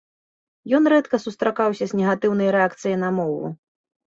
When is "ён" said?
0.77-0.87